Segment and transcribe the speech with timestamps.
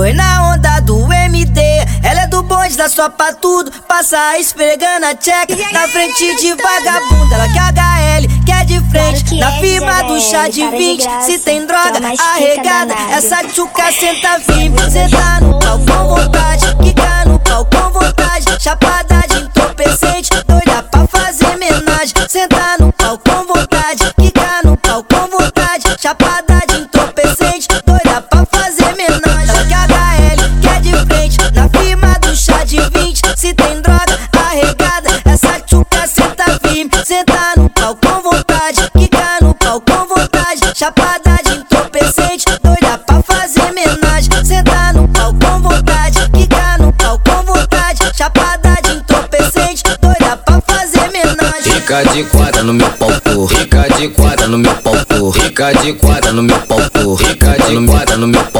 [0.00, 1.60] Foi na onda do MD,
[2.02, 3.70] ela é do bonde, dá só pra tudo.
[3.86, 7.34] Passa esfregando a check na frente de vagabunda.
[7.34, 11.06] Ela quer HL, quer de frente, na firma do chá de 20.
[11.26, 14.78] Se tem droga arregada, essa tchuca senta firme.
[14.90, 18.46] Senta no pau com vontade, quica no pau com vontade.
[18.58, 19.09] Chapada
[38.70, 40.60] vontade, quica no pau com vontade.
[40.74, 44.44] Chapada de entorpecente, doida pra fazer homenagem.
[44.44, 48.00] Senta no pau com vontade, quica no pau com vontade.
[48.16, 51.72] Chapada de entorpecente, doida pra fazer homenagem.
[51.72, 53.10] Fica de quadra no meu pau.
[53.48, 55.32] Fica de quadra no meu pau.
[55.32, 56.78] Fica de quadra no meu pau.
[57.16, 58.59] Fica de quadra no meu pau,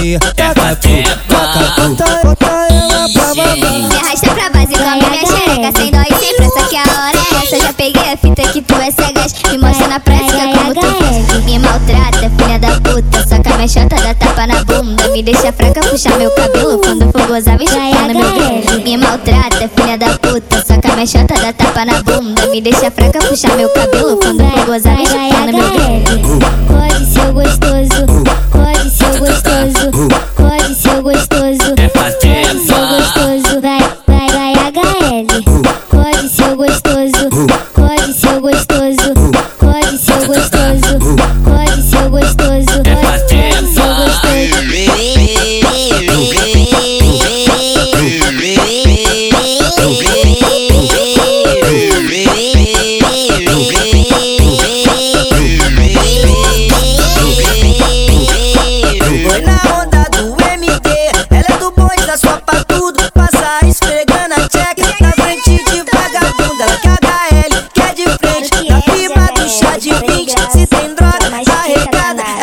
[0.00, 6.14] pum, taca pum, bota ela pra arrasta pra base, come minha xereca Sem dó e
[6.14, 7.58] sem pressa que a hora é essa.
[7.58, 11.44] Já peguei a fita que tu é cegas Me mostra na prática como tu faz
[11.44, 15.08] Me maltrata, filha da puta Soca minha chota, dá tapa na bunda.
[15.08, 16.78] Me deixa fraca, puxa meu cabelo.
[16.78, 18.82] Quando for gozar, vem chupando meu dedo.
[18.82, 22.46] Me maltrata, filha da puta Soca minha chota, dá tapa na bunda.
[22.46, 24.16] Me deixa fraca, puxa meu cabelo.
[24.16, 26.29] Quando for gozar, vem chupando meu dedo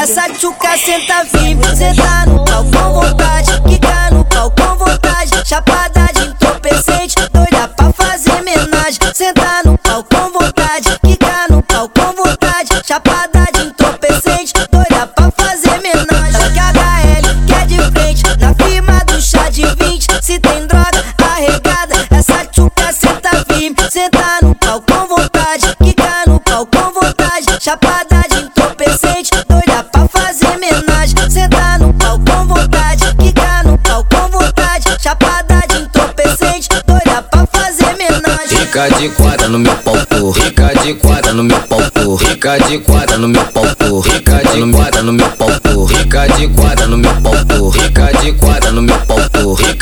[0.10, 1.64] essa tchuca senta firme.
[1.76, 5.32] Senta no pau com vontade, quica no pau com vontade.
[5.46, 9.00] Chapada de entorpecente, doida pra fazer homenagem.
[9.14, 12.70] Senta no pau com vontade, quica no pau com vontade.
[12.86, 16.36] Chapada de entorpecente, doida pra fazer homenagem.
[16.36, 20.08] Ela quer HL, quer de frente, na firma do chá de 20.
[20.26, 21.04] Se tem droga
[21.36, 23.76] arregada, essa tchuca senta firme.
[23.92, 27.46] Senta no pau com vontade, quica no pau com vontade.
[27.60, 27.97] Chapada
[38.78, 40.34] Fica de quadra no meu pô.
[40.34, 42.18] Fica de quadra no meu pô.
[42.20, 44.04] Fica de quadra no meu pô.
[44.04, 45.88] Fica de quadra no meu pô.
[45.88, 47.72] Fica de quadra no meu pô.
[47.72, 48.97] Fica de quadra no meu.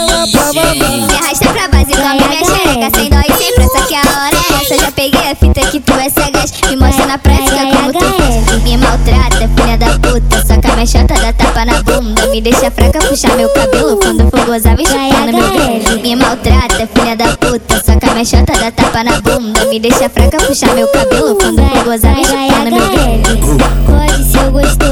[0.00, 1.08] Ela pra mamar.
[1.08, 4.36] Me arrasta pra base, come minha xereca Sem dó e sem pressa que a hora
[4.36, 4.76] é essa.
[4.76, 6.52] Já peguei a fita que tu é cegas.
[6.68, 8.62] Me mostra na prática como tu faz.
[8.62, 10.46] Me maltrata, filha da puta.
[10.46, 12.26] Soca minha chota, dá tapa na bunda.
[12.26, 13.96] Me deixa fraca, puxa meu cabelo.
[13.96, 16.02] Quando for gozar, vem chupando meu dedo.
[16.02, 17.82] Me maltrata, filha da puta.
[17.82, 19.64] Soca minha chota, dá tapa na bunda.
[19.66, 21.34] Me deixa fraca, puxa meu cabelo.
[21.36, 23.58] Quando for gozar, vem chupando meu dedo.
[23.86, 24.78] Pode ser gostoso.
[24.78, 24.89] Pode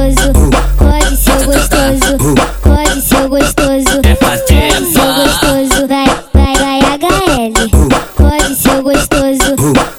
[9.69, 9.98] who